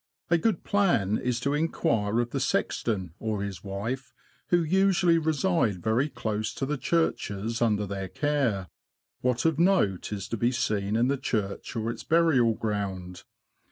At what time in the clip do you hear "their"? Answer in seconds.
7.85-8.07